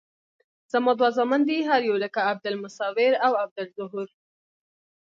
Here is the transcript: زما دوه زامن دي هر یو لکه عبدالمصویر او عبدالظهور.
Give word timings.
زما 0.71 0.91
دوه 0.99 1.09
زامن 1.17 1.41
دي 1.49 1.57
هر 1.69 1.81
یو 1.89 1.95
لکه 2.03 2.19
عبدالمصویر 2.29 3.13
او 3.25 3.31
عبدالظهور. 3.43 4.07